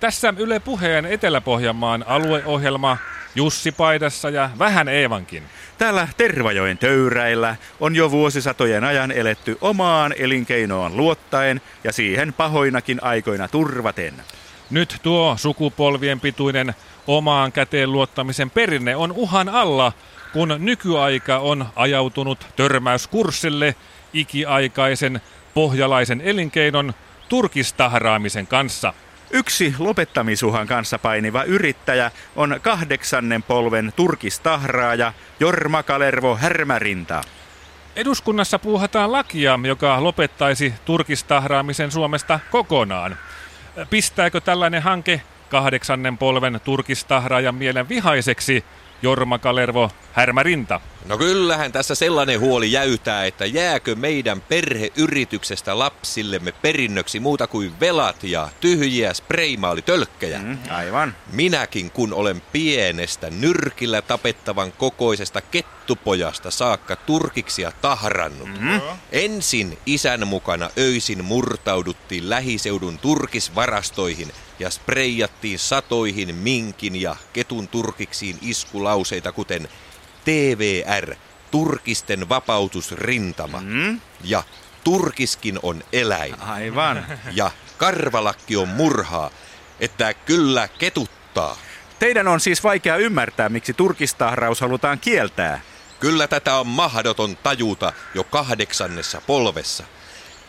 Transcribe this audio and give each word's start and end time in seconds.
Tässä 0.00 0.34
Yle 0.36 0.60
Puheen 0.60 1.06
Etelä-Pohjanmaan 1.06 2.04
alueohjelma 2.06 2.96
Jussi 3.34 3.72
Paidassa 3.72 4.30
ja 4.30 4.50
vähän 4.58 4.88
Eevankin. 4.88 5.42
Täällä 5.78 6.08
Tervajoen 6.16 6.78
töyräillä 6.78 7.56
on 7.80 7.96
jo 7.96 8.10
vuosisatojen 8.10 8.84
ajan 8.84 9.12
eletty 9.12 9.58
omaan 9.60 10.14
elinkeinoon 10.18 10.96
luottaen 10.96 11.60
ja 11.84 11.92
siihen 11.92 12.32
pahoinakin 12.32 12.98
aikoina 13.02 13.48
turvaten. 13.48 14.14
Nyt 14.70 14.96
tuo 15.02 15.36
sukupolvien 15.38 16.20
pituinen 16.20 16.74
omaan 17.06 17.52
käteen 17.52 17.92
luottamisen 17.92 18.50
perinne 18.50 18.96
on 18.96 19.12
uhan 19.12 19.48
alla, 19.48 19.92
kun 20.32 20.56
nykyaika 20.58 21.38
on 21.38 21.66
ajautunut 21.76 22.46
törmäyskurssille 22.56 23.74
ikiaikaisen 24.12 25.20
pohjalaisen 25.54 26.20
elinkeinon 26.20 26.94
turkistahraamisen 27.28 28.46
kanssa. 28.46 28.94
Yksi 29.30 29.74
lopettamisuhan 29.78 30.66
kanssa 30.66 30.98
painiva 30.98 31.42
yrittäjä 31.42 32.10
on 32.36 32.60
kahdeksannen 32.62 33.42
polven 33.42 33.92
turkistahraaja 33.96 35.12
Jorma 35.40 35.82
Kalervo 35.82 36.36
Härmärinta. 36.36 37.22
Eduskunnassa 37.96 38.58
puuhataan 38.58 39.12
lakia, 39.12 39.58
joka 39.62 40.04
lopettaisi 40.04 40.74
turkistahraamisen 40.84 41.90
Suomesta 41.90 42.40
kokonaan. 42.50 43.16
Pistääkö 43.90 44.40
tällainen 44.40 44.82
hanke 44.82 45.22
kahdeksannen 45.48 46.18
polven 46.18 46.60
turkistahraajan 46.64 47.54
mielen 47.54 47.88
vihaiseksi 47.88 48.64
Jorma 49.02 49.38
Kalervo 49.38 49.90
Härmärinta? 50.12 50.80
No 51.06 51.18
kyllähän 51.18 51.72
tässä 51.72 51.94
sellainen 51.94 52.40
huoli 52.40 52.72
jäytää, 52.72 53.24
että 53.24 53.46
jääkö 53.46 53.94
meidän 53.94 54.40
perheyrityksestä 54.40 55.78
lapsillemme 55.78 56.52
perinnöksi 56.52 57.20
muuta 57.20 57.46
kuin 57.46 57.80
velat 57.80 58.24
ja 58.24 58.48
tyhjiä 58.60 59.14
spreimaalitölkkejä. 59.14 60.38
Mm, 60.38 60.58
aivan. 60.70 61.14
Minäkin 61.32 61.90
kun 61.90 62.14
olen 62.14 62.42
pienestä 62.52 63.30
nyrkillä 63.30 64.02
tapettavan 64.02 64.72
kokoisesta 64.72 65.40
kettupojasta 65.40 66.50
saakka 66.50 66.96
turkiksia 66.96 67.72
tahrannut. 67.82 68.48
Mm. 68.60 68.80
Ensin 69.12 69.78
isän 69.86 70.28
mukana 70.28 70.70
öisin 70.78 71.24
murtauduttiin 71.24 72.30
lähiseudun 72.30 72.98
turkisvarastoihin 72.98 74.32
ja 74.58 74.70
spreijattiin 74.70 75.58
satoihin 75.58 76.34
minkin 76.34 77.00
ja 77.00 77.16
ketun 77.32 77.68
turkiksiin 77.68 78.38
iskulauseita 78.42 79.32
kuten 79.32 79.68
TVR, 80.24 81.14
Turkisten 81.50 82.28
vapautusrintama. 82.28 83.60
Mm? 83.60 84.00
Ja 84.24 84.42
Turkiskin 84.84 85.58
on 85.62 85.82
eläin. 85.92 86.40
Aivan. 86.40 87.06
Ja 87.32 87.50
karvalakki 87.76 88.56
on 88.56 88.68
murhaa, 88.68 89.30
että 89.80 90.14
kyllä 90.14 90.68
ketuttaa. 90.68 91.56
Teidän 91.98 92.28
on 92.28 92.40
siis 92.40 92.64
vaikea 92.64 92.96
ymmärtää, 92.96 93.48
miksi 93.48 93.74
turkistahraus 93.74 94.60
halutaan 94.60 94.98
kieltää. 94.98 95.60
Kyllä 96.00 96.26
tätä 96.26 96.56
on 96.56 96.66
mahdoton 96.66 97.36
tajuta 97.36 97.92
jo 98.14 98.24
kahdeksannessa 98.24 99.20
polvessa– 99.26 99.84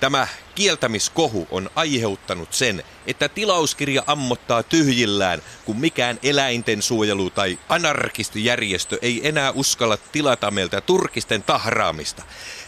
Tämä 0.00 0.26
kieltämiskohu 0.54 1.48
on 1.50 1.70
aiheuttanut 1.76 2.52
sen, 2.52 2.82
että 3.06 3.28
tilauskirja 3.28 4.02
ammottaa 4.06 4.62
tyhjillään, 4.62 5.42
kun 5.64 5.80
mikään 5.80 6.18
eläinten 6.22 6.82
suojelu 6.82 7.30
tai 7.30 7.58
anarkistijärjestö 7.68 8.98
ei 9.02 9.28
enää 9.28 9.50
uskalla 9.50 9.96
tilata 9.96 10.50
meiltä 10.50 10.80
turkisten 10.80 11.42
tahraamista. 11.42 12.22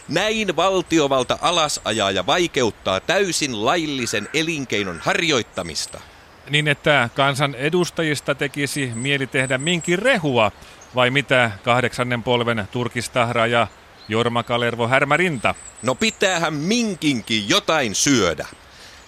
Näin 0.07 0.55
valtiovalta 0.55 1.39
alasajaa 1.41 2.11
ja 2.11 2.25
vaikeuttaa 2.25 2.99
täysin 2.99 3.65
laillisen 3.65 4.29
elinkeinon 4.33 4.99
harjoittamista. 4.99 6.01
Niin, 6.49 6.67
että 6.67 7.09
kansan 7.15 7.55
edustajista 7.55 8.35
tekisi 8.35 8.91
mieli 8.95 9.27
tehdä 9.27 9.57
minkin 9.57 9.99
rehua, 9.99 10.51
vai 10.95 11.09
mitä 11.09 11.51
kahdeksannen 11.63 12.23
polven 12.23 12.67
turkistahraaja 12.71 13.67
Jorma 14.07 14.43
Kalervo 14.43 14.87
Härmärinta. 14.87 15.55
No 15.81 15.95
pitäähän 15.95 16.53
minkinkin 16.53 17.49
jotain 17.49 17.95
syödä. 17.95 18.47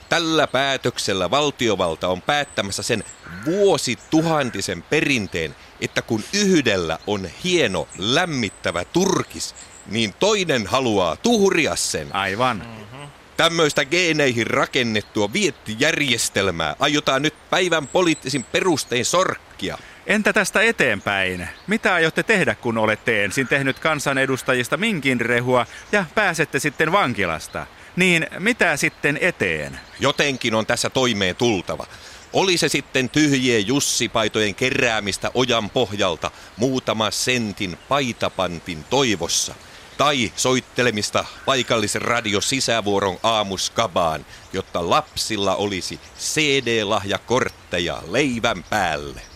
Tällä 0.09 0.47
päätöksellä 0.47 1.31
valtiovalta 1.31 2.07
on 2.07 2.21
päättämässä 2.21 2.83
sen 2.83 3.03
vuosituhantisen 3.45 4.83
perinteen, 4.83 5.55
että 5.81 6.01
kun 6.01 6.23
yhdellä 6.33 6.99
on 7.07 7.29
hieno 7.43 7.87
lämmittävä 7.97 8.85
turkis, 8.85 9.55
niin 9.87 10.13
toinen 10.19 10.67
haluaa 10.67 11.15
tuhria 11.15 11.75
sen. 11.75 12.15
Aivan. 12.15 12.57
Mm-hmm. 12.57 13.07
Tämmöistä 13.37 13.85
geeneihin 13.85 14.47
rakennettua 14.47 15.33
viettijärjestelmää 15.33 16.75
aiotaan 16.79 17.21
nyt 17.21 17.33
päivän 17.49 17.87
poliittisin 17.87 18.43
perustein 18.43 19.05
sorkkia. 19.05 19.77
Entä 20.09 20.33
tästä 20.33 20.61
eteenpäin? 20.61 21.47
Mitä 21.67 21.93
aiotte 21.93 22.23
tehdä, 22.23 22.55
kun 22.55 22.77
olette 22.77 23.23
ensin 23.25 23.47
tehnyt 23.47 23.79
kansanedustajista 23.79 24.77
minkin 24.77 25.21
rehua 25.21 25.65
ja 25.91 26.05
pääsette 26.15 26.59
sitten 26.59 26.91
vankilasta? 26.91 27.65
Niin 27.95 28.27
mitä 28.39 28.77
sitten 28.77 29.17
eteen? 29.21 29.79
Jotenkin 29.99 30.55
on 30.55 30.65
tässä 30.65 30.89
toimeen 30.89 31.35
tultava. 31.35 31.85
Oli 32.33 32.57
se 32.57 32.69
sitten 32.69 33.09
tyhjien 33.09 33.67
jussipaitojen 33.67 34.55
keräämistä 34.55 35.31
ojan 35.33 35.69
pohjalta 35.69 36.31
muutama 36.57 37.11
sentin 37.11 37.77
paitapantin 37.89 38.83
toivossa– 38.89 39.55
tai 39.99 40.31
soittelemista 40.35 41.25
paikallisen 41.45 42.01
radio 42.01 42.41
sisävuoron 42.41 43.17
aamuskabaan, 43.23 44.25
jotta 44.53 44.89
lapsilla 44.89 45.55
olisi 45.55 45.99
CD-lahjakortteja 46.19 48.01
leivän 48.11 48.63
päälle. 48.63 49.28